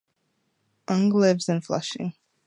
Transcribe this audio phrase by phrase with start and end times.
[0.87, 2.13] Ung lives in Flushing.